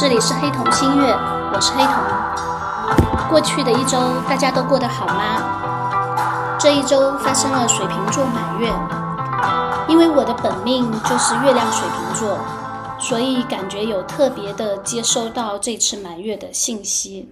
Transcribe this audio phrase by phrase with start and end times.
[0.00, 1.12] 这里是黑瞳星月，
[1.52, 3.28] 我是黑瞳。
[3.28, 6.56] 过去的一周，大家都过得好吗？
[6.58, 8.72] 这一周发生了水瓶座满月，
[9.88, 12.38] 因为我的本命就是月亮水瓶座，
[12.98, 17.28] 所以感觉有特别的接收到这次满月的信息。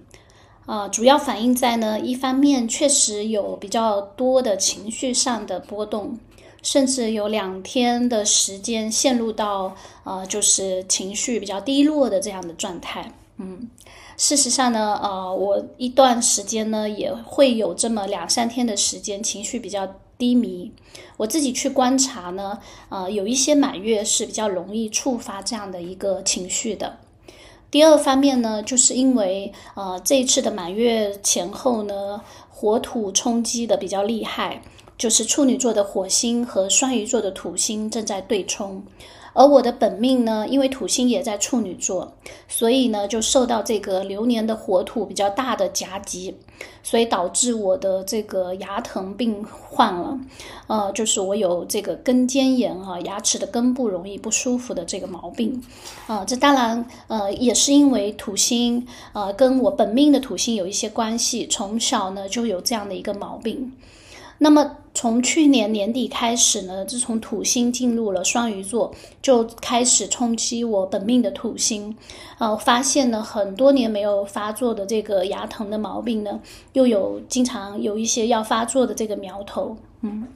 [0.67, 6.19] 啊，主要反映在呢，一方面确实有比较多的情绪上的波动。
[6.61, 13.13] 甚至有两天的时间陷入到呃，就是情绪比较低落的这样的状态。
[13.37, 13.69] 嗯，
[14.17, 20.71] 事实上呢，呃，我一段时间呢也会有这么两三天的时间情绪比较低迷。
[21.15, 26.97] 我自己去观察呢，呃，有一些满月是比较容易触发这样的一个情绪的。
[27.71, 34.61] 第二方面呢，就是因为呃这一次的满月前后呢，火土冲击的比较厉害。
[34.99, 38.83] 就是处女座的火星和双鱼座的土星正在对冲，
[39.33, 42.11] 而我的本命呢，因为土星也在处女座，
[42.49, 46.35] 所以呢就受到这个流年的火土比较大的夹击，
[46.83, 50.19] 所以导致我的这个牙疼病患了，
[50.67, 55.63] 呃，就是我有这个根尖炎啊，牙齿的根部容易不舒服的这个毛病，
[56.07, 63.71] 啊，这当然呃也是因为土星呃跟我本命的土星有一些关系，从小呢就有这样的一个毛病。
[64.39, 68.91] 那么从去年年底开始呢，自从土星进入了双鱼座，
[69.21, 71.95] 就开始冲击我本命的土星，
[72.39, 76.39] 呃，发现了很多年没有发作的这个牙疼的毛病呢，
[76.73, 80.27] 又有经常有一些要发作的这个苗头，嗯。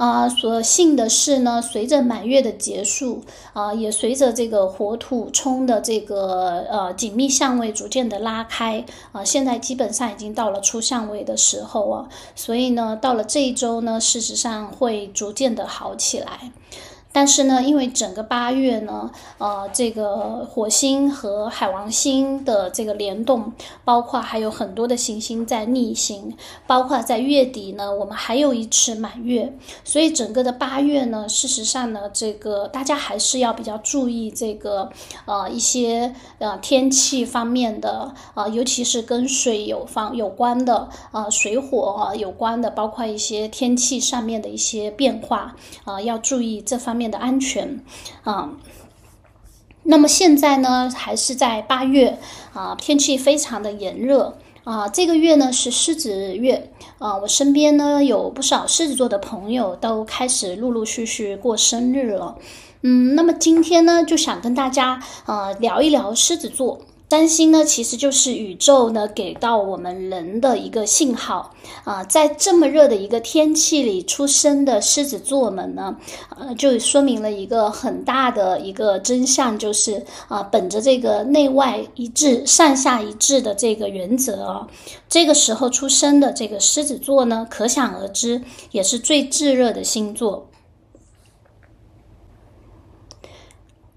[0.00, 16.50] 啊，所幸的是呢，随着满月的结束，啊，也随着这个火土冲的这个呃紧密相位逐渐的拉开，啊，现在基本上已经到了出相位的时候啊，所以呢，到了这一周呢，事实上会逐渐的好起来。
[17.12, 23.52] 但是呢，因为整个八月呢，呃，这个火星和海王星的这个联动，
[23.84, 26.32] 包括还有很多的行星在逆行，
[26.68, 34.88] 包括在月底呢，我们还有一次满月，所以整个的八月呢，事实上呢，这个大家还是要比较注意这个
[35.24, 46.99] 呃一些呃天气方面的啊，尤其是跟水有方有关的啊，水火有关的，包括一些天气上面的一些变化啊，要注意这方。
[46.99, 47.80] 面面的安全
[48.24, 48.50] 啊，
[49.84, 52.18] 那么现在呢，还是在八月
[52.52, 54.86] 啊，天气非常的炎热啊。
[54.88, 62.36] 这个月呢是狮子月啊，我身边呢有不少狮子座的朋友都开始陆陆续续过生日了。
[62.82, 66.80] 嗯，那么今天呢，就想跟大家呃聊一聊狮子座。
[67.10, 75.96] 占星呢，其实就是宇宙呢给到我们人的一个信号啊，在这么热的一个天气里出生的狮子座们呢，
[76.38, 84.68] 呃，就说明了一个很大的一个真相，就是啊，本着这个内外一致、上下一致的这个原则啊，
[85.08, 88.40] 这个时候出生的这个狮子座呢，可想而知，
[88.70, 90.46] 也是最炙热的星座。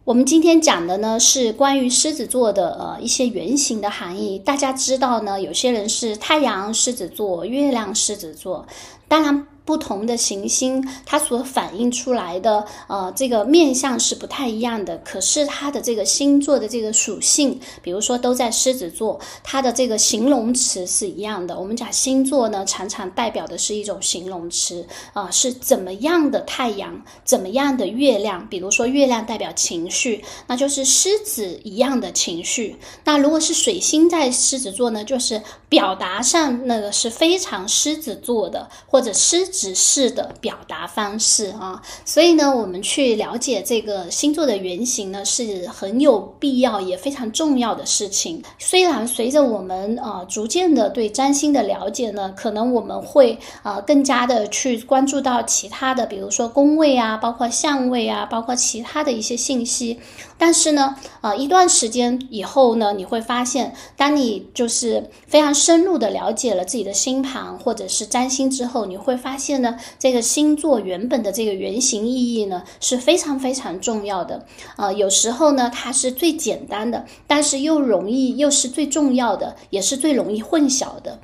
[0.05, 4.37] 我们今天讲的呢是关于狮子座的呃一些原型的含义。
[4.37, 8.67] 大家知道呢，有些人是太阳狮子座、月亮狮子座，
[9.07, 9.47] 当然。
[9.65, 14.97] 不同的行星，它所反映出来的呃这个面相是不太一样的。
[14.99, 21.57] 可是它的这个星座的这个属性，比如说都在狮子座，它的这个形容词是一样的。
[21.57, 28.45] 我们讲星座呢，常常代表的是一种形容词啊，是怎么样的太阳，怎么样的月亮。
[28.49, 32.75] 比如说月亮代表情绪，那就是狮子一样的情绪。
[33.05, 39.52] 那如果是水星在狮子座呢，就是表达上那个是非常狮子座的，或者狮。
[39.53, 48.43] 指示的表达方式啊，所以呢，我们去了解这个星座的原型呢，是很有必要也非常重要的事情。
[48.57, 59.99] 虽然随着我们啊逐渐的对占星的了解呢，可能我们会啊更加的去关注到其他的，比如说宫位啊，包括相位啊，包括其他的一些信息。
[60.39, 69.43] 但是呢，啊一段时间以后呢，你会发现，当你就是非常深入的了解了自己的星盘或者是占星之后，你会发现。
[69.43, 74.45] 现呢，这个星座原本的这个原型意义呢是非常非常重要的。
[74.77, 81.19] 呃，有时候呢，它是最简单的，但是又容易又是最重要的，也是最容易混淆的。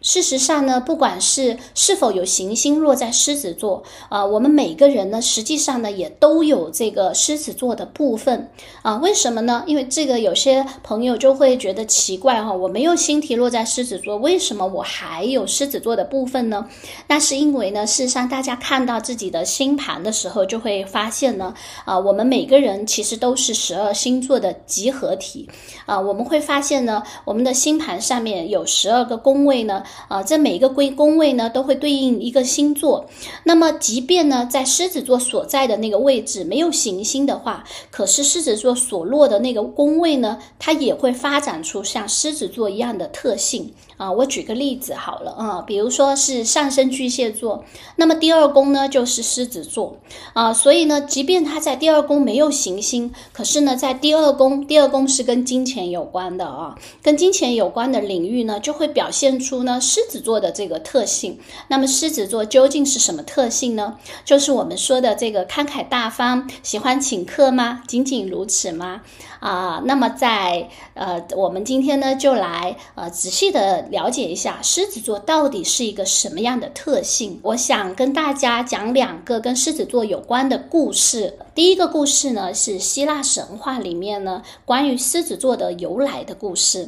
[0.00, 8.48] 事实上呢，不管是是否有行星落在狮子座，啊，我们每个人呢，实际上呢，也都有这个狮子座的部分
[8.82, 8.96] 啊。
[8.98, 9.64] 为什么呢？
[9.66, 16.68] 因为这个有些朋友就会觉得奇怪哈，我没有星体落在狮子座，为什么我还有狮子座的部分呢？
[17.08, 21.52] 那是因为呢，事实上大家看到自己的星盘的时候，就会发现呢，
[21.84, 25.48] 啊，我们每个人其实都是十二星座的集合体
[25.86, 25.98] 啊。
[25.98, 29.82] 我们会发现呢，我们的星盘上面有十二个宫位呢。
[30.08, 33.08] 啊，这每一个归宫位呢，都会对应一个星座。
[33.44, 43.72] 那么，即便呢，在狮子座所在的那个位置没有行星的话，可是狮子座所落的那个宫位呢，它也会发展出像狮子座一样的特性。
[43.98, 47.64] 啊，我举个例子好了啊，比如说是上升巨蟹座，
[47.96, 49.98] 那么第二宫呢就是狮子座
[50.32, 61.38] 啊，所以呢，即便他在第二宫没有行星，可是呢，在第二宫，第二宫是跟金钱有关的啊，跟金钱有关的领域呢，就会表现出呢狮子座的这个特性。
[61.66, 63.98] 那么狮子座究竟是什么特性呢？
[64.24, 67.82] 就是我们说的这个慷慨大方，喜欢请客吗？
[67.88, 69.02] 仅仅如此吗？
[69.40, 77.40] 啊，那么在呃，我们今天呢就来呃仔细的了解一下狮子座到底是一个什么样的特性。
[77.42, 81.38] 我想跟大家讲两个跟狮子座有关的故事。
[81.58, 86.86] 第一个故事呢是希腊神话里面呢关于狮子座的由来的故事。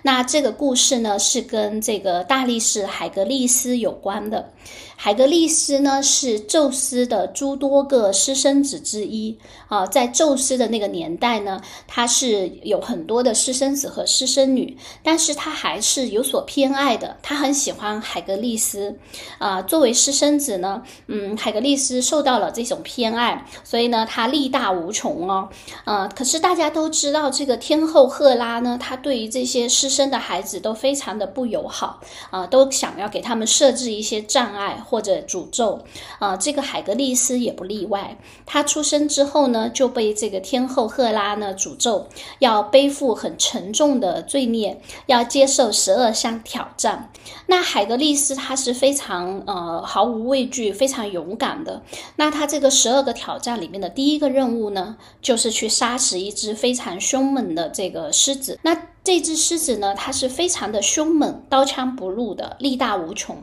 [0.00, 4.50] 那这个故事呢是跟这个大力士海格力斯有关的。
[4.98, 9.36] 海格力斯呢是宙斯的诸多个私生子之一
[9.68, 18.98] 啊，在宙斯的那个年代呢，他是有很多的私生子和私生女，但是他还是有所偏爱的，他很喜欢海格力斯
[19.36, 19.60] 啊。
[19.60, 25.48] 作为私生子呢，嗯，海格力斯受到了这种偏爱，所以呢，他力大无穷哦，
[25.84, 32.00] 呃，可是大家都知道，这个天后赫拉呢，她对于这些失生的孩子都非常的不友好
[32.30, 34.74] 啊，都想要给他们设置一些障碍。
[34.88, 35.80] 或者诅咒
[36.20, 38.16] 啊，这个海格力斯也不例外。
[38.44, 42.06] 他出生之后呢，就被这个天后赫拉呢诅咒，
[42.38, 47.10] 要背负很沉重的罪孽，要接受十二项挑战。
[47.46, 51.82] 那海格力斯他是非常呃毫无畏惧、非常勇敢的。
[52.16, 58.58] 那他这个十二个挑战里面的第一个任务呢，就是去杀死一只非常凶猛的这个狮子。
[58.62, 63.36] 那这只狮子呢，它是非常的凶猛，刀枪不入的，力大无穷。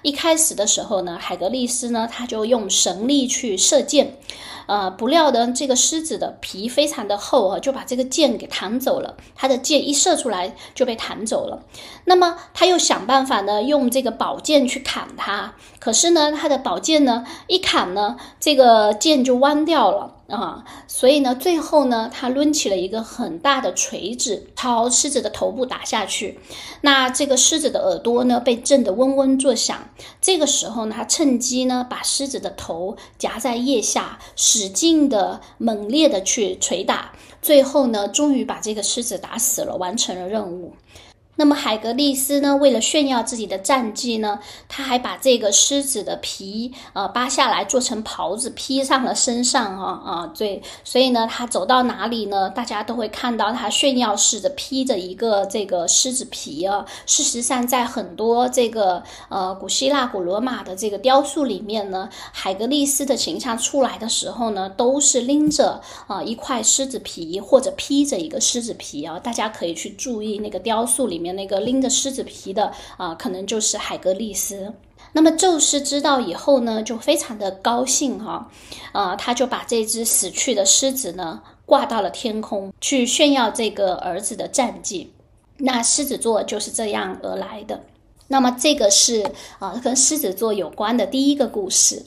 [0.00, 4.16] 一开始的时候呢，海格力斯呢，他就用神力去射箭。
[4.64, 9.18] 呃，不料呢这个狮子的皮非常的厚啊，就把这个箭给弹走了。
[9.34, 11.64] 他的箭一射出来就被弹走了。
[12.06, 15.52] 那么他又想办法呢，用这个宝剑去砍它。
[15.78, 20.64] 可是呢，他的宝剑呢一砍呢，这个剑就弯掉了啊。
[20.86, 26.38] 所以呢，最后呢，他抡起了一个很大的锤子，朝狮子的头部打下去。
[26.80, 29.90] 那这个狮子的耳朵呢，被震得嗡嗡作响。
[30.20, 34.18] 这个时候呢，他趁机呢，把狮子的头夹在腋下。
[34.36, 37.12] 使劲的、猛烈的去捶打，
[37.42, 40.72] 最后呢，终于把这个狮子打死了，完成了任务。
[41.40, 42.54] 那么海格力斯呢？
[42.54, 44.38] 为了炫耀自己的战绩呢，
[44.68, 50.32] 他还把这个狮子的皮呃扒下来做成袍子披上了身上啊啊！
[50.36, 56.84] 对，所以呢，他走到哪里呢，大家都会看到他炫耀似的披着一个这个狮子皮啊。
[57.06, 69.18] 事实上，在很多这个呃古希腊、古罗马的这个雕塑里面呢，海格力斯的形象出来的时候呢，都是拎着啊一块狮子皮或者披着一个狮子皮啊。
[69.18, 71.29] 大家可以去注意那个雕塑里面。
[71.32, 74.72] 那个拎着狮子皮的啊，可能就是海格力斯。
[75.12, 78.48] 那么宙斯知道以后呢，就非常的高兴哈，
[78.92, 85.12] 啊，他就把这只死去的狮子呢挂到了天空，去炫耀这个儿子的战绩。
[85.56, 87.80] 那狮子座就是这样而来的。
[88.28, 89.26] 那么这个是
[89.58, 92.04] 啊，跟狮子座有关的第一个故事。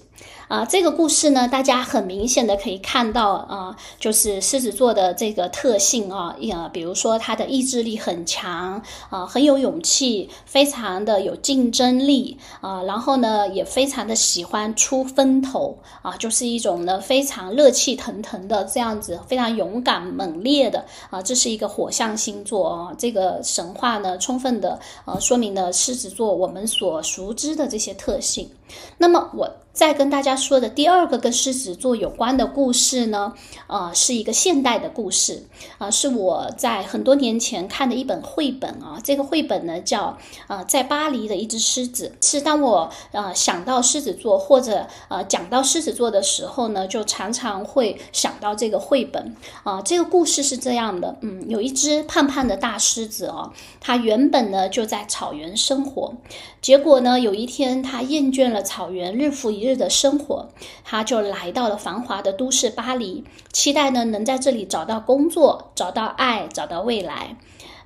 [0.47, 28.49] 啊，这个故事呢，大家很明显的可以看到啊，就是狮子座的这个特性啊，呀，比如说他的意志力很强啊，很有勇气，非常的有竞争力啊，然后呢，也非常的喜欢出风头啊，就是一种呢非常热气腾腾的这样子，非常勇敢猛烈的啊，这是一个火象星座啊，这个神话呢，充分的呃说明了狮子座我们所熟知的这些特性。
[28.97, 29.51] 那么我。
[29.73, 33.33] 再跟大家说的第二个跟狮子座有关的故事呢，
[33.65, 35.47] 呃，是一个现代的故事，
[35.79, 38.99] 啊，是我在很多年前看的一本绘本啊。
[39.03, 40.15] 这个绘本呢叫
[40.45, 42.11] 呃，在巴黎的一只狮子。
[42.21, 49.81] 是当我呃想到狮子座或者呃讲到狮子座的时候呢，就常常会想到这个绘本啊。
[49.81, 53.51] 这个故事是这样的，嗯，有一只胖胖的大狮子哦，
[53.81, 56.13] 它原本呢就在草原生活，
[56.61, 60.47] 结果呢有一天它厌倦了了草原日复一日的生活，
[60.85, 67.35] 他就来到了繁华的都市巴黎，期待呢能在这里找到工作、找到爱、找到未来。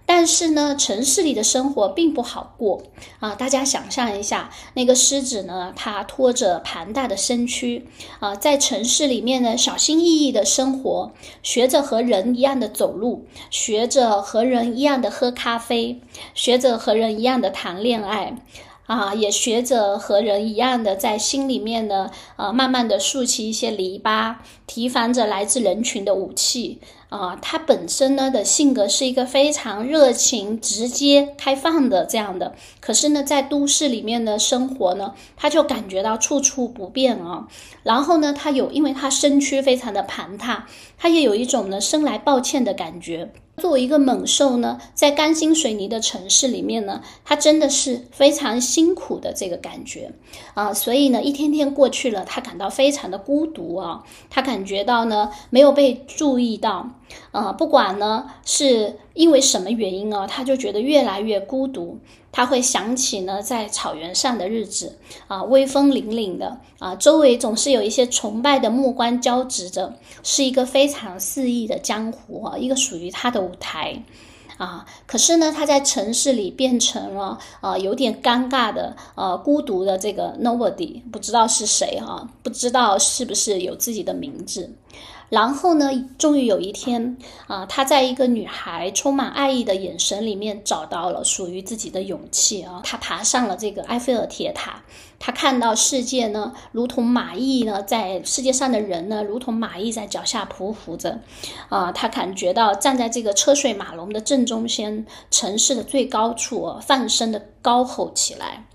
[0.10, 2.82] 但是呢，城市里的生活并不好过
[3.20, 3.36] 啊！
[3.36, 7.86] 大家想象一下，那个狮子呢，它拖着庞大的身躯
[8.22, 11.12] 啊，在城市里面呢，小心翼翼的生活，
[11.44, 16.00] 学着和人一样的走路，学着和人一样的喝咖啡，
[16.34, 18.38] 学着和人一样的谈恋爱。
[18.88, 26.80] 啊，也学着和人一样的在心里面呢，呃，慢慢的竖起一些篱笆，提防着来自人群的武器。
[27.10, 37.48] 啊，他本身呢的性格是一个非常热情、直接、开放的这样的，可是呢，在都市里面的生活呢，他就感觉到处处不便啊。
[37.84, 40.68] 然后呢，他有，因为他身躯非常的庞大，
[40.98, 43.32] 他也有一种呢生来抱歉的感觉。
[43.60, 50.12] 作为一个猛兽呢，在钢筋水泥的城市里面呢，它真的是非常辛苦的这个感觉
[50.54, 56.92] 啊，所以呢，一天天过去了，它感到非常的孤独啊，它感觉到呢没有被注意到。
[57.32, 62.00] 呃，不管呢是因为什么原因啊，他就觉得越来越孤独。
[62.30, 74.04] 他会想起呢，在草原上的日子啊，威风凛凛的啊，周围总是有一些崇拜的目光交织着，是一个非常肆意的江湖啊，一个属于他的舞台
[74.58, 74.86] 啊。
[75.08, 84.72] 可是呢，他在城市里变成了啊，有点尴尬的呃，孤独的这个 nobody，不知道是谁哈，不知道是不是有自己的名字。
[85.30, 87.18] 然后呢，终于有一天
[87.48, 92.82] 啊，他在一个女孩充满爱意的眼神里面找到了属于自己的勇气啊。
[92.86, 94.84] 他爬上了这个埃菲尔铁塔，
[95.20, 101.20] 他看到世界呢，如同马蚁呢，在世界上的人呢，如同马蚁在脚下匍匐着
[101.68, 101.92] 啊。
[101.92, 108.67] 他感觉到站在这个车水马龙的正中间，城市的最高处，放声的高吼起来。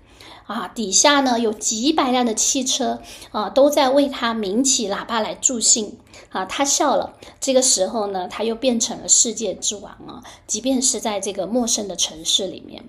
[0.45, 5.97] 啊，底下呢有几百辆的汽车啊，都在为他鸣起喇叭来助兴。
[6.29, 7.13] 啊，他笑了。
[7.39, 12.83] 这个时候呢，他又变成了世界之王啊，即便是在这个陌生的城市里面。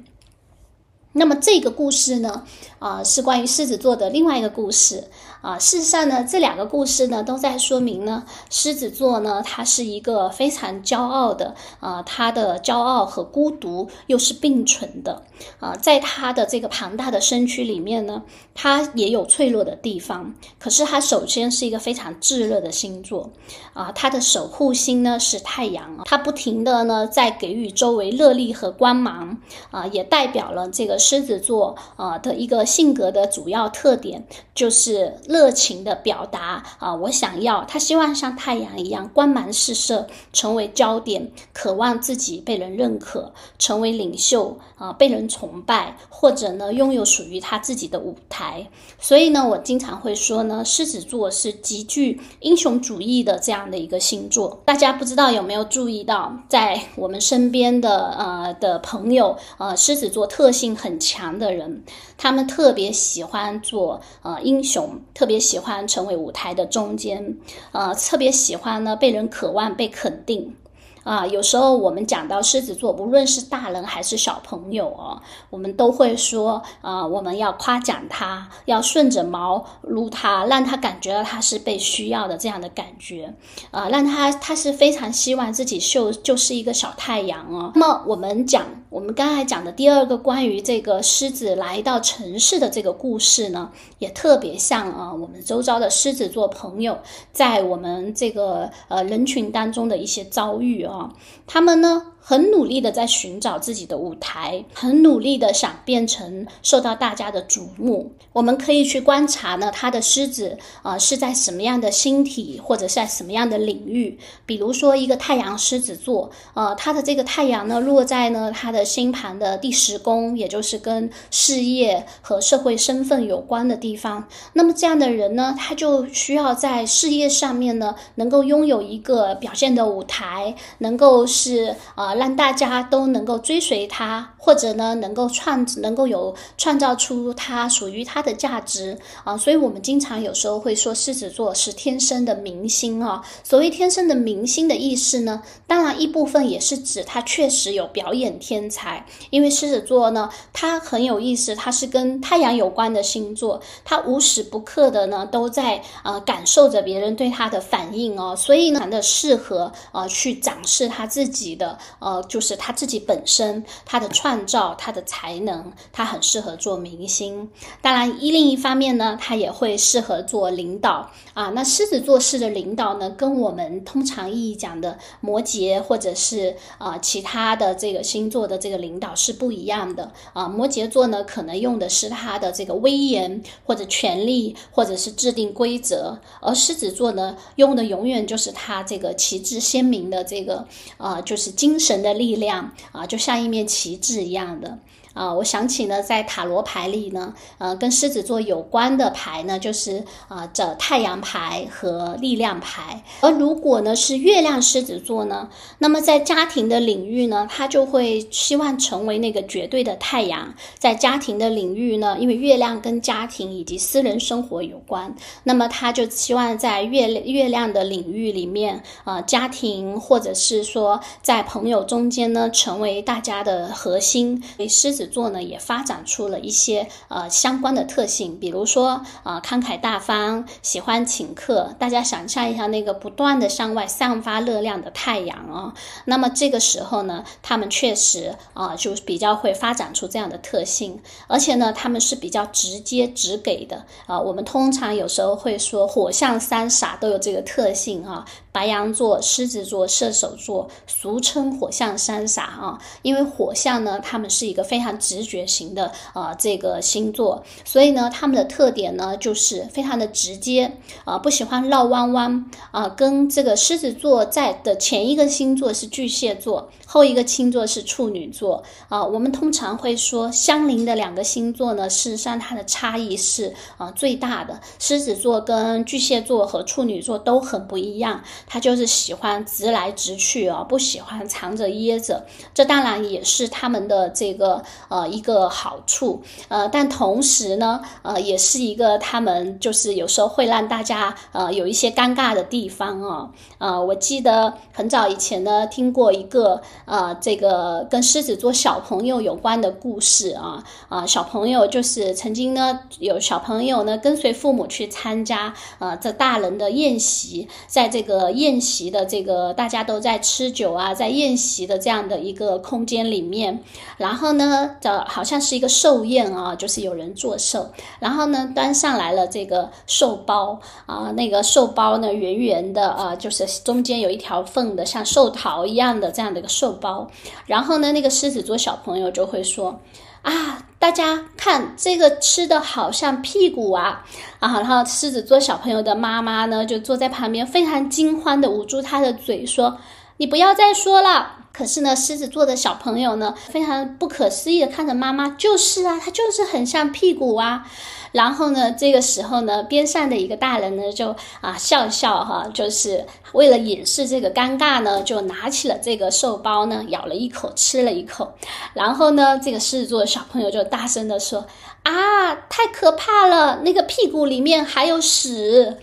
[1.17, 2.43] 那么这个故事呢，
[2.81, 5.05] 啊，是关于狮子座的另外一个故事。
[5.41, 15.23] 啊，事实上呢，这两个故事呢，都在说明呢，狮子座呢，它是一个非常骄傲的，啊，它的骄傲和孤独又是并存的，
[15.61, 18.23] 啊，在他的这个庞大的身躯里面呢，
[18.55, 23.31] 他也有脆弱的地方，可是他首先是一个非常炙热的星座，
[23.75, 29.37] 啊，他的守护星呢是太阳，他不停的呢在给予周围热力和光芒，
[29.71, 34.95] 啊，也代表了这个狮子座啊的一个性格的主要特点就是。
[35.35, 48.69] 热情的表达啊，我想要他希望像太阳一样光芒四射，成为焦点，渴望自己被人认可，成为领袖啊，被人崇拜，或者呢拥有属于他自己的舞台。
[49.01, 54.63] 所以呢，我经常会说呢，狮子座是极具英雄主义的这样的一个星座。
[54.65, 61.85] 大家不知道有没有注意到，在我们身边的呃的朋友，呃，狮子座特性很强的人，
[62.17, 65.01] 他们特别喜欢做呃英雄。
[65.15, 67.37] 特别喜欢成为舞台的中间，
[67.73, 70.57] 呃，特别喜欢呢被人渴望被肯定。
[71.05, 75.21] 啊，有时候我们讲到狮子座，无论是大人还是小朋友哦，
[75.51, 83.35] 我们都会说啊，我们要夸奖他，要顺着毛撸他，让他感觉到他是被需要的这样的感觉，
[83.71, 87.71] 啊，让他他是非常希望自己就就是一个小太阳哦。
[87.75, 96.97] 那么我们讲，我们刚才讲的第二个关于这个狮子来到城市的这个故事呢，也特别像啊，我们周遭的狮子座朋友
[97.33, 101.13] 在我们这个呃人群当中的一些遭遇啊。
[101.45, 102.13] 他们呢？
[102.27, 108.13] 很努力的在寻找自己的舞台，很努力的想变成受到大家的瞩目。
[108.33, 114.19] 我们可以去观察呢，他的狮子啊是在什么样的星体，或者是在什么样的领域？
[114.47, 124.27] 比如说一个太阳狮子座，呃，他的这个太阳呢落在呢他的星盘的第十宫，也就是跟事业和社会身份有关的地方。
[124.55, 132.14] 那么这样的人呢，他就需要在事业上面呢能够拥有一个表现的舞台，能够是啊。
[132.15, 139.37] 让大家都能够追随他，或者呢能够创能够有创造出他属于他的价值啊。
[139.37, 143.23] 所以我们经常有时候会说狮子座是天生的明星啊。
[143.43, 167.49] 所谓天生的明星的意思呢，当然一部分也是指他确实有表演天才，因为狮子座呢，它很有意思，它是跟太阳有关的星座，它无时不刻的呢都在呃感受着别人对他的反应哦，所以呢的适合呃去展示他自己的呃就是他自己本身他的创造他的才能，他很适合做明星。
[167.81, 171.49] 当然一另一方面呢，他也会适合做领导啊。
[171.55, 180.47] 那狮子座式的领导呢，跟我们通常意义讲的摩羯或者是啊其他的这个星座的这个领导是不一样的啊。
[180.47, 190.67] 摩羯座呢，可能用的是他的这个威严或者权力，或者是制定规则，而狮子座呢，用的永远就是他这个旗帜鲜明的这个
[190.99, 194.79] 啊，就是精神的力量啊，就像一面旗帜一样的。
[195.15, 203.05] 啊，我想起呢，在塔罗牌里呢，呃，跟狮子座有关的牌呢，就是啊，这太阳牌和力量牌。
[203.21, 210.53] 而如果呢是月亮狮子座呢，那么在家庭的领域呢，他就会希望成为那个绝对的太阳。
[210.81, 224.43] 在家庭的领域呢，因为月亮跟家庭以及私人生活有关，那么他就希望在月月亮的领域里面，啊，家庭或者是说在朋友中间呢，成为大家的核心。
[224.69, 225.04] 狮子。
[225.07, 231.75] 座呢也发展出了一些呃相关的特性，比如说啊慷慨大方，喜欢请客。
[231.79, 235.75] 大家想象一下那个不断的向外散发热量的太阳啊，
[236.07, 244.21] 那么这个时候呢，他们确实啊就比较会发展出这样的特性，而且呢，他们是比较直接直给的啊。
[244.21, 248.25] 我们通常有时候会说火象三傻都有这个特性啊。
[248.53, 262.89] 白羊座、狮子座、射手座，俗称火象三傻啊，因为火象呢，他们是一个非常直觉型的啊这个星座，所以呢，他们的特点呢就是非常的直接啊，不喜欢绕弯弯啊。
[262.89, 269.05] 跟这个狮子座在的前一个星座是巨蟹座，后一个星座是处女座啊。
[269.05, 274.61] 我们通常会说相邻的两个星座呢，事实上它的差异是啊最大的。
[274.79, 278.23] 狮子座跟巨蟹座和处女座都很不一样。
[278.47, 282.25] 他就是喜欢直来直去啊，不喜欢藏着掖着。
[282.55, 293.31] 这当然也是他们的这个呃一个好处，呃，但同时呢，呃，也是一个他们就是有时候会让大家呃有一些尴尬的地方啊。
[293.59, 308.33] 呃，我记得很早以前呢，听过一个呃这个跟狮子座小朋友有关的故事啊啊，小朋友就是曾经呢有小朋友呢跟随父母去参加呃这大人的宴席，在这个。
[308.35, 313.63] 宴席的这个大家都在吃酒啊，在宴席的这样的一个空间里面，
[313.97, 317.67] 然后呢，这好像是一个寿宴啊，就是有人做寿，
[318.01, 327.11] 然后呢，端上来了这个寿包啊，那个寿包呢，圆圆的啊，就是中间有一条缝的，像寿桃一样的这样的一个寿包，
[327.47, 329.81] 然后呢，那个狮子座小朋友就会说。
[330.23, 334.03] 啊，大家看这个吃的好像屁股啊
[334.39, 334.55] 啊！
[334.55, 339.77] 然后狮子座小朋友的妈妈呢，就坐在旁边，非常惊慌的捂住他的嘴，说
[340.17, 347.67] ：“你不要再说了。”可是呢，狮子座的小朋友呢，非常不可思议的看着妈妈，就是啊，他就是很像屁股啊。
[348.15, 358.33] 然后呢，这个时候呢，边上的一个大人呢，就啊笑笑哈，就是为了掩饰这个尴尬呢，就拿起了这个寿包呢，咬了一口，吃了一口。
[358.73, 361.45] 然后呢，这个狮子座小朋友就大声的说
[361.83, 365.79] ：“啊，太可怕了，那个屁股里面还有屎。”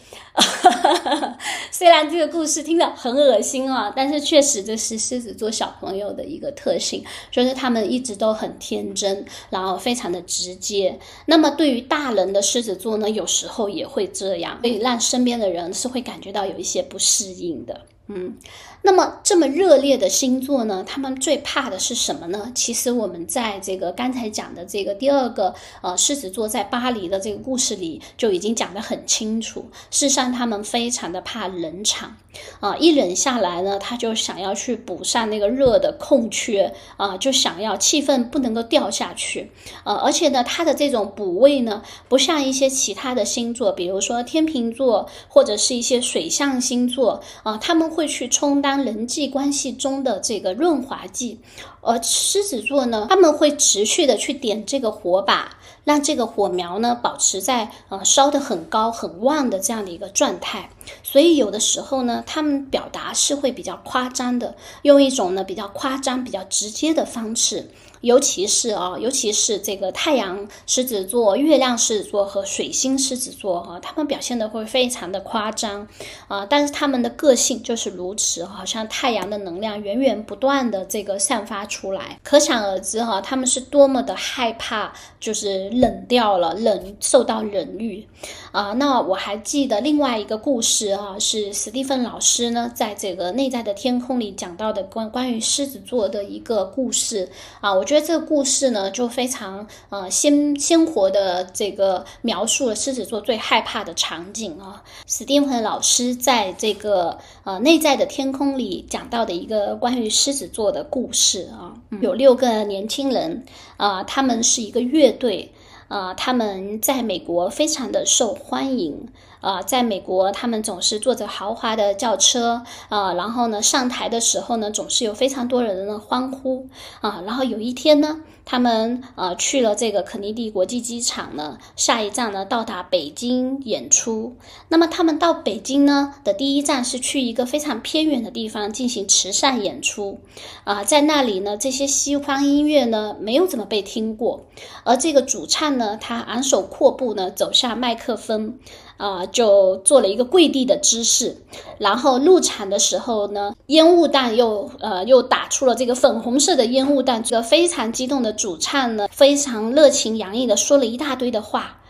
[1.81, 10.99] 虽然这个故事听着很恶心啊，但是确实这是狮子座小朋友的一个特性，就是他们一直都很天真，然后非常的直接。
[11.25, 17.81] 那么对于大人的狮子座呢，有时候也会这样，会让身边的人是会感觉到有一些不适应的。
[18.07, 18.37] 嗯，
[18.81, 22.51] 那么这么热烈的星座呢，他们最怕的是什么呢？
[22.53, 29.69] 其实我们在这个刚才讲的这个第二个呃狮子座在巴黎的这个故事里就已经讲得很清楚。
[29.89, 32.17] 事实上，他们非常的怕冷场
[32.59, 39.51] 啊，一冷下来呢，他就想要去补上那个热的空缺啊，就想要气氛不能够掉下去
[39.83, 47.91] 呃，而且呢，他的这种补位呢，不像一些其他的星座，比如说天秤座或者是一些水象星座啊，他们。
[47.91, 51.39] 会去充当人际关系中的这个润滑剂，
[51.81, 60.69] 而狮子座呢，他们会持续的去点这个火把，让这个火苗呢保持在呃烧得很高很旺的这样的一个状态。
[61.03, 67.69] 所以有的时候呢，他们表达是会比较夸张的，用一种呢比较夸张、比较直接的方式。
[68.01, 75.87] 尤其是啊，尤其是这个太阳狮子座、月亮狮子座和水星狮子座哈，他们表现的会非常的夸张
[76.27, 88.03] 啊，但是他们的个性就是如此，好像太阳的能量源源不断的这个散发出来，可想而知哈，他们是多么的害怕，就是冷掉了，冷受到冷遇
[88.51, 88.73] 啊。
[88.73, 97.85] 那我还记得另外一个故事啊，是史蒂芬老师呢在这个内在的天空里讲到的关关于狮子座的一个故事啊，我。
[97.91, 104.81] 觉得这个故事呢，就非常呃鲜鲜活的这个描述了狮子座最害怕的场景啊。
[105.05, 113.43] 史蒂芬老师在这个呃内在的天空里讲到的一个关于狮子座的故事啊，有六个年轻人
[113.75, 115.51] 啊，他们是一个乐队
[115.89, 119.09] 啊，他们在美国非常的受欢迎。
[119.41, 126.69] 啊，在美国，他们总是坐着豪华的轿车啊，然后呢，上台的时候呢，总是有非常多人的欢呼
[127.01, 127.21] 啊。
[127.25, 134.35] 然后有一天呢，他们呃去了这个肯尼迪国际机场呢，下一站呢到达北京演出。
[134.69, 140.19] 那么他们到北京呢的第一站是去一个非常偏远的地方进行慈善演出
[140.63, 144.45] 啊，在那里呢，这些西方音乐呢没有怎么被听过，
[144.83, 148.59] 而这个主唱呢，他昂首阔步呢走向麦克风。
[149.01, 151.35] 啊，就做了一个跪地的姿势，
[151.79, 157.23] 然后入场的时候呢，烟雾弹又呃又打出了这个粉红色的烟雾弹。
[157.23, 161.81] 这个非常激动的主唱呢，非常热情洋溢的说了一大堆的话。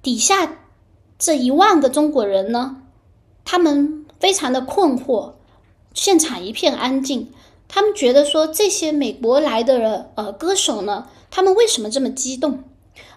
[0.00, 0.56] 底下
[1.18, 2.76] 这一万个中国人呢，
[3.44, 5.32] 他们非常的困惑，
[5.92, 7.30] 现场一片安静。
[7.68, 12.64] 他们觉得说这些美国来的呃歌手呢，他们为什么这么激动？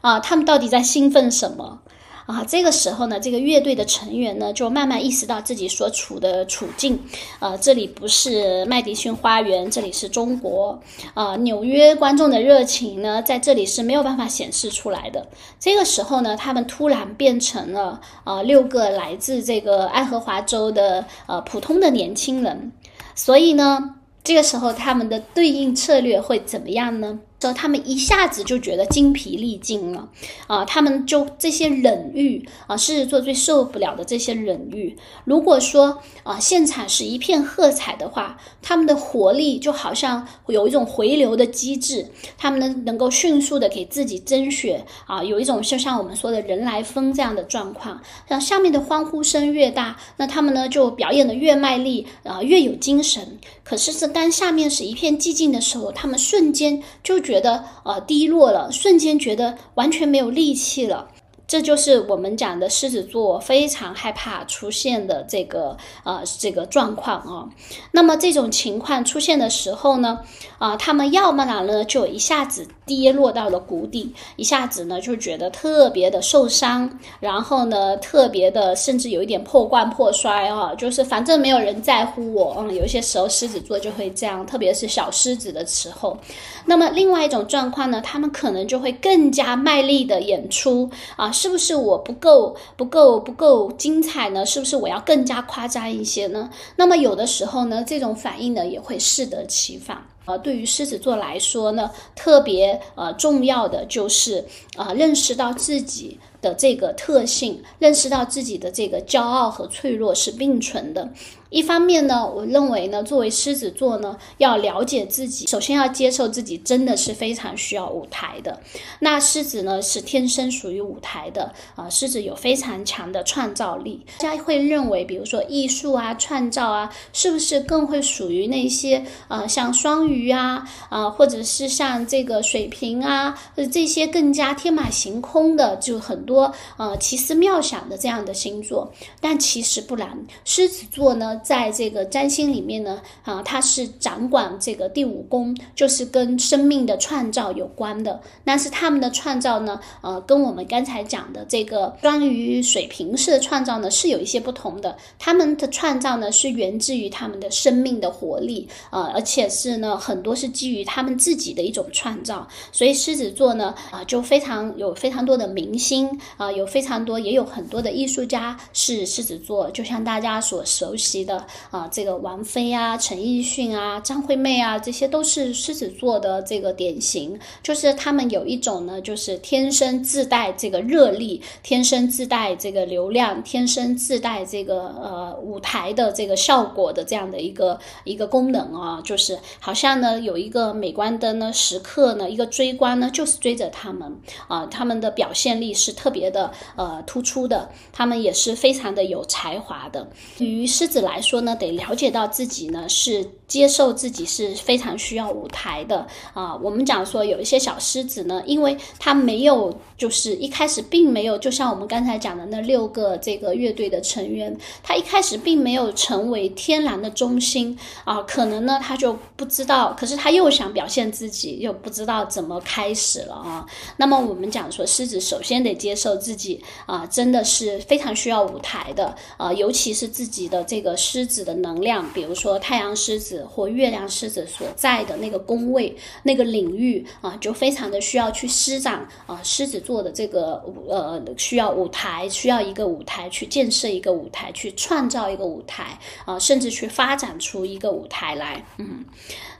[0.01, 1.79] 啊，他们到底在兴奋什么？
[2.27, 7.01] 啊，这个时候呢，这个乐队的成员呢，就慢慢意识到自己所处的处境。
[7.39, 10.77] 呃，这里不是麦迪逊花园，这里是中国。
[11.13, 15.25] 啊，纽约观众的热情呢，在这里是没有办法显示出来的。
[15.57, 22.73] 这个时候呢，他们突然变成了啊，六个来自这个爱荷华州的呃普通的年轻人。
[23.15, 27.19] 所以呢，这个时候他们的对应策略会怎么样呢？
[27.39, 30.09] 说他们一下子就觉得精疲力尽了，
[30.47, 34.97] 啊，他们就这些冷遇啊，狮子座最受不了的这些冷遇。
[35.23, 42.07] 如果说啊，现场是一片喝彩的话，他们的活力就好像有一种回流的机制，
[42.39, 48.01] 他们能能够迅速的给自己增血啊，有一种就像我们说的人来疯这样的状况。
[48.27, 53.37] 像下面的欢呼声越大，那他们呢就表演的越卖力啊，越有精神。
[53.63, 57.26] 可是是当下面是一片寂静的时候，他们瞬间就。
[57.27, 61.09] 觉得呃低落了，瞬间觉得完全没有力气了。
[61.47, 67.47] 这就是我们讲的狮子座非常害怕出现的这个呃这个状况啊。
[67.91, 70.19] 那么这种情况出现的时候呢，
[70.57, 82.55] 啊，他们要么呢就一下子跌落到了谷底，一下子呢就觉得特别的受伤，然后呢特别的甚至有一点破罐破摔啊，就是反正没有人在乎我。
[82.59, 86.17] 嗯，有些时候狮子座就会这样，特别是小狮子的时候。
[86.65, 91.31] 那么另外一种状况呢，他们可能就会更加卖力的演出啊。
[91.37, 94.43] 是不是我不够不够不够精彩呢？
[94.43, 96.49] 是不是我要更加夸张一些呢？
[96.75, 100.01] 那么有的时候呢，这种反应呢也会适得其反。
[100.25, 104.43] 呃，对于狮子座来说呢，特别呃重要的就是
[104.75, 111.07] 啊，认识到自己的这个特性，认识到自己的这个骄傲和脆弱是并存的。
[111.49, 118.59] 一方面呢，我认为呢，作为狮子座呢，要了解自己，首先要接受自己真的是非常需要舞台的。
[118.99, 124.05] 那狮子呢是天生属于舞台的啊，狮子有非常强的创造力。
[124.19, 133.39] 大家会认为，比如说艺术啊、创造啊，是不是更会属于那些呃像双鱼啊啊，或者是像这个水瓶啊，
[133.71, 138.91] 这些更加天马行空的，就很多呃奇思妙想的这样的星座？
[139.21, 141.36] 但其实不然，狮子座呢。
[141.43, 148.19] 在这个占星里面呢，啊，它是掌管这个第五宫，就是跟生命的创造有关的。
[148.43, 154.95] 但是他们的创造呢，呃，跟我们刚才讲的这个双鱼、水瓶式的创造呢，是有一些不同的。
[155.19, 162.47] 他们的创造呢，是源自于他们的生命的活力，啊，而且是呢，很多是基于他们自己的一种创造。
[162.71, 177.39] 所以狮子座呢，啊，就非常有非常多的明星啊，有非常多，也有很多的艺术家是狮子座，就像大家所熟悉的啊，这个王菲啊、陈奕迅啊、张惠妹啊，这些都是狮子座的这个典型。
[177.61, 200.07] 就是他们有一种呢，就是天生自带这个热力，天生自带这个流量，天生自带这个呃舞台的这个效果的这样的一个一个功能啊，就是好像呢有一个美观灯呢，时刻呢一个追光呢，就是追着他们啊，他们的表现力是特别的呃突出的，他们也是非常的有才华的。
[200.37, 206.55] 于狮子来来说呢，得了解到自己呢是接受自己是非常需要舞台的啊。
[206.57, 223.65] 我们讲说有一些小狮子呢，因为他没有就是一开始并没有，就像我们刚才讲的那六个这个乐队的成员，他一开始并没有成为天然的中心啊，可能呢他就不知道，可是他又想表现自己，又不知道怎么开始了啊。
[223.97, 249.05] 那么我们讲说，狮子首先得接受自己啊，真的是非常需要舞台的啊，尤其是自己的这个狮子的能量，比如说太阳狮子或月亮狮子所在的那个宫位、那个领域啊，就非常的需要去施展啊，狮子座的这个呃，需要舞台，需要一个舞台去建设一个舞台，去创造一个舞台啊，甚至去发展出一个舞台来，嗯。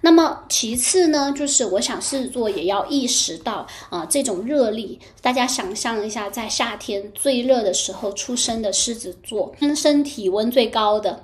[0.02, 5.00] 那么其次呢，就是我想狮子座也要意识到啊，这种热力。
[5.22, 11.24] 大家想象一下，在夏天最热的时候出生的狮子座，天生体温最高的。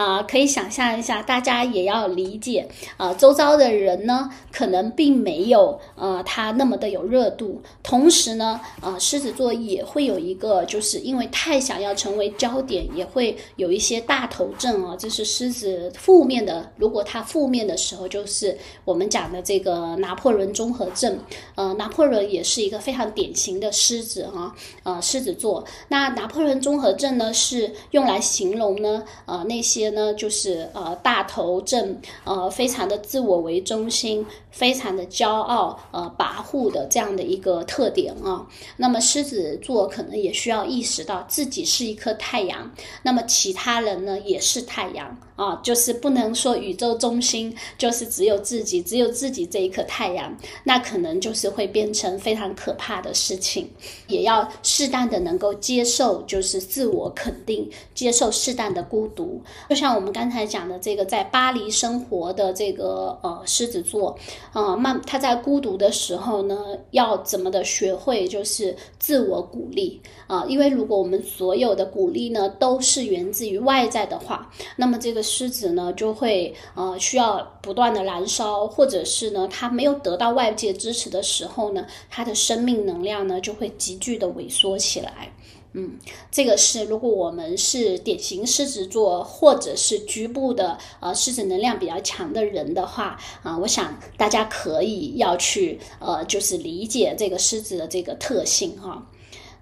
[0.00, 7.60] 啊，可以想象一下，大家也要理解啊，周遭的人呢，可能并没有呃他那么的有热度。
[7.82, 14.96] 同时呢，啊，狮子座也会有一个，就是因为太想要成为焦点，也会有一些大头症啊。
[14.98, 21.18] 这是狮子负面的，如果他负面的时候，就是我们讲的这个拿破仑综合症。
[21.56, 25.62] 呃，拿破仑也是一个非常典型的狮子啊，呃，狮子座。
[25.88, 29.89] 那拿破仑综合症呢，是用来形容呢，呃，那些。
[29.90, 38.46] 呢，就是呃大头症，呃非常的自我为中心，非常的骄傲，呃跋扈的这样的一个特点啊。
[38.76, 42.70] 那么狮子座可能也需要意识到自己是一颗太阳，
[43.02, 45.16] 那么其他人呢也是太阳。
[45.40, 53.70] 啊，就是不能说宇宙中心就是只有自己，只有自己这一颗太阳，那可能就是会变成非常可怕的事情。
[54.06, 59.40] 也要适当的能够接受，就是自我肯定，接受适当的孤独。
[59.80, 64.14] 像我们刚才讲的这个在巴黎生活的这个呃狮子座，
[64.52, 70.44] 啊，慢他在孤独的时候呢，要怎么的学会就是自我鼓励啊？
[70.46, 75.24] 因为如果我们所有的鼓励呢都是源自于外在的话，那么这个。
[75.30, 85.32] 狮子呢，就会呃需要不断的燃烧，或者是呢，他没有得到外界支持的时候呢，他的生命能量呢就会急剧的萎缩起来。
[85.72, 85.98] 嗯，
[86.30, 99.06] 这个是如果我们是典型狮子座，或者是局部的呃狮子能量比较强的人的话啊，我想大家可以要去呃就是理解这个狮子的这个特性哈。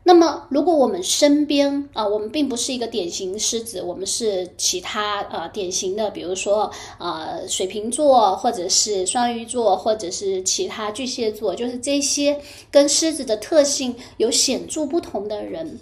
[0.09, 12.41] 那么，如果我们身边啊，我们并不是一个典型狮子，我们是其他呃典型的，比如说呃水瓶座，或者是双鱼座，或者是其他巨蟹座，就是这些
[12.71, 15.79] 跟狮子的特性有显著不同的人。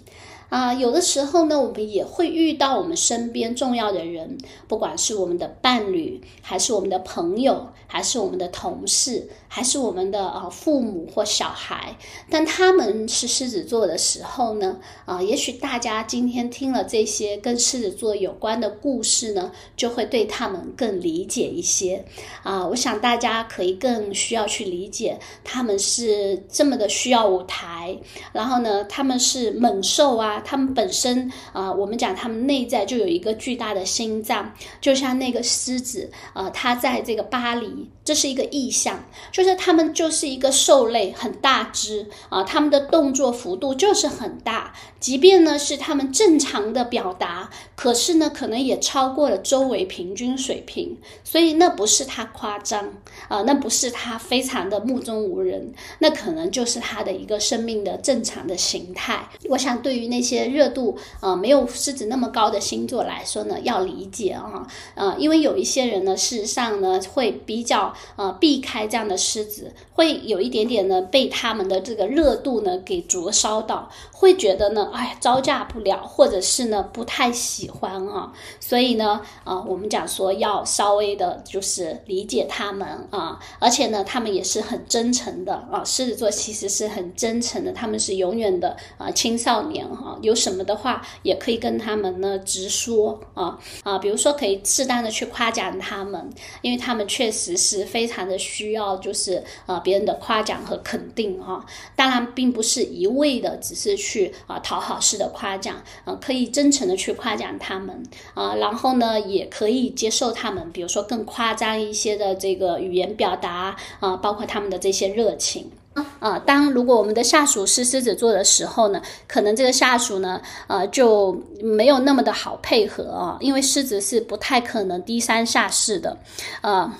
[0.49, 11.97] 啊，有的时候呢，我们也会遇到我们身边重要的人，不管是我们的伴侣，还是我们的朋友，还是我们的同事，还是我们的啊父母或小孩。
[12.29, 22.05] 但他们是狮子座的时候呢，啊，也许大家今天听了这些跟狮子座有关的故事呢，就会对他们更理解一些。
[22.43, 27.97] 啊，我想大家可以更需要去理解，他们是这么的需要舞台，
[28.31, 30.36] 然后呢，他们是猛兽啊。
[30.41, 52.93] 他们本身啊，我们讲他们内在就有一个巨大的心脏，就像那个狮子啊，它在这个巴黎，这是一个意象，就是他们就是一个兽类，很大只啊，他们的动作幅度就是很大，即便呢是他们正常的表达，可是呢可能也超过了周围平均水平，所以那不是他夸张
[53.27, 59.27] 啊，那不是他非常的目中无人，那可能就是他的一个生命的正常的形态。
[59.49, 60.47] 我想对于那些。
[60.47, 64.65] 热度啊，没有狮子那么高的星座来说呢，要理解啊，
[64.95, 78.33] 呃，因为有一些人呢，事实上呢，会比较呃避开这样的狮子，会有一点点呢被他们的这个热度呢给灼烧到，会觉得呢，哎，招架不了，或者是呢不太喜欢啊。
[78.59, 85.83] 所以呢，啊，我们讲说要稍微的，就是理解他们啊，而且呢，他们也是很真诚的啊。
[85.83, 96.29] 狮子座其实是很真诚的，他们是永远的啊青少年哈，有什么的话也可以跟他们呢直说啊啊，比如说可以适当的去夸奖他们，
[96.61, 101.65] 因为他们确实是非常的需要就是呃别人的夸奖和肯定哈。
[101.95, 115.71] 当然，并不是一味的只是去啊讨好式的夸奖啊，可以真诚的去夸奖他们啊，然后呢也可以接受他们，比如说更夸张一些的这个语言表达啊，包括他们的这些热情。
[116.19, 126.17] 啊，当如果我们的下属是狮子座的时候呢，可能这个下属呢，呃，就没有那么的好配合啊，因为狮子是不太可能低三下四的，
[126.61, 126.93] 呃。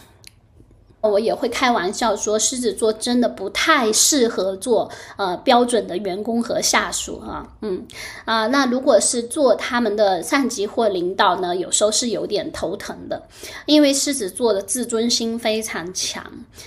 [1.07, 7.85] 我也会开玩笑说，狮子座真的不太适合做呃标准的员工和下属啊，嗯
[8.25, 13.23] 啊，那如果是做他们的上级或领导呢，有时候是有点头疼的，
[13.65, 16.23] 因为狮子座的自尊心非常强，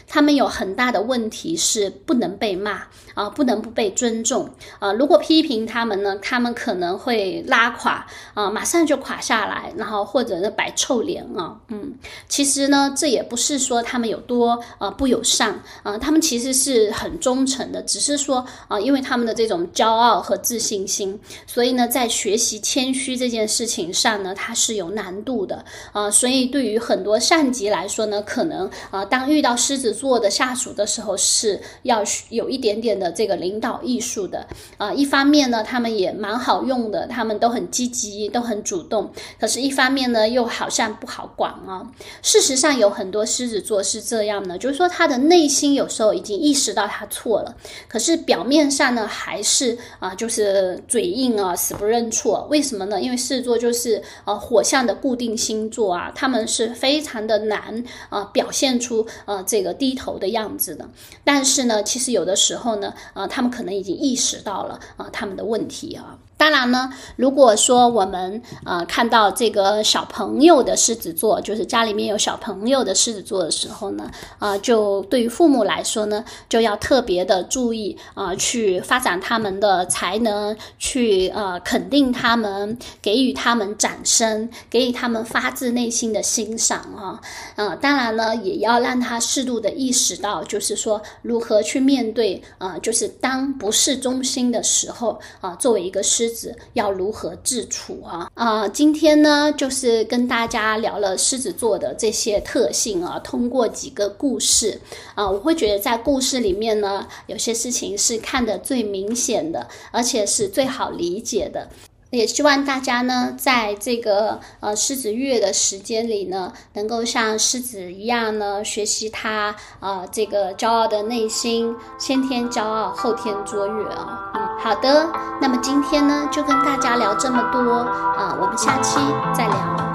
[0.06, 4.48] 他们有很大的问题是不能被骂啊，不能不被尊重
[4.78, 11.94] 啊，如果批评他们呢，他们可能会拉垮啊，马上就垮下来，然后或者是摆臭脸啊，嗯，
[12.28, 14.18] 其实呢，这也不是说他们有。
[14.30, 26.08] 多呃不友善啊，他们其实是很忠诚的，只是说啊，因为他们的这种骄傲和自信心，所以呢，在学习谦虚这件事情上呢，它是有难度的啊。
[26.08, 34.92] 所以对于很多上级来说呢，可能啊，当遇到狮子座的下属的时候，是要有一点点的这个领导艺术的啊。
[34.92, 41.90] 一方面呢，他们也蛮好用的，他们都很积极，都很主动，可是，一方面呢，又好像不好管啊。
[42.22, 44.20] 事实上，有很多狮子座是这。
[44.30, 47.56] 样呢，就是说他的内心有时候已经意识到他错了，
[47.88, 52.46] 可是表面上呢还是啊，就是嘴硬啊，死不认错。
[52.50, 53.00] 为什么呢？
[53.00, 60.86] 因为狮子座就是呃火象的固定星座啊，他们是非常的难啊表现出呃这个低头的样子的。
[61.24, 66.18] 但是呢，其实有的时候呢，呃，他们可能已经意识到了啊他们的问题啊。
[66.40, 87.20] 当然呢，如果说我们呃看到这个小朋友的狮子座，就是家里面有小朋友的狮子座的时候呢，啊，就对于父母来说呢，就要特别的注意啊，去发展他们的才能，去呃肯定他们，给予他们掌声，给予他们发自内心的欣赏啊，
[87.56, 96.29] 呃，当然呢，也要让他适度的意识到，就是说如何去面对啊，就是当不是中心的时候啊，作为一个狮。
[96.30, 98.30] 子要如何自处啊？
[98.34, 103.18] 啊，今天呢，就是跟大家聊了狮子座的这些特性啊。
[103.20, 104.80] 通过几个故事
[105.14, 111.68] 啊，我会觉得在故事里面呢，有些事情是看得最明显的，而且是最好理解的。
[112.10, 124.32] 也希望大家呢，在这个呃狮子月的时间里呢，能够像狮子一样呢，学习他呃这个骄傲的内心，先天骄傲，后天卓越啊。
[124.34, 125.08] 嗯，好的，
[125.40, 128.98] 那么今天呢，就跟大家聊这么多啊，我们下期
[129.32, 129.89] 再聊。